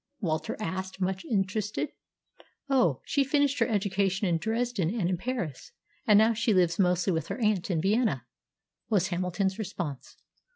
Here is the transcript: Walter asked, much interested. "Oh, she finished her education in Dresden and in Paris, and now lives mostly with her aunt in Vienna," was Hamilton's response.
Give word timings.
Walter 0.19 0.57
asked, 0.59 0.99
much 0.99 1.23
interested. 1.25 1.89
"Oh, 2.67 3.01
she 3.05 3.23
finished 3.23 3.59
her 3.59 3.67
education 3.67 4.25
in 4.27 4.39
Dresden 4.39 4.89
and 4.99 5.11
in 5.11 5.15
Paris, 5.15 5.73
and 6.07 6.17
now 6.17 6.33
lives 6.47 6.79
mostly 6.79 7.13
with 7.13 7.27
her 7.27 7.37
aunt 7.39 7.69
in 7.69 7.79
Vienna," 7.81 8.25
was 8.89 9.09
Hamilton's 9.09 9.59
response. 9.59 10.17